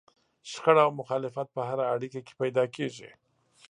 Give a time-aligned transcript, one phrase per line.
[0.51, 3.09] شخړه او مخالفت په هره اړيکه کې پيدا کېږي.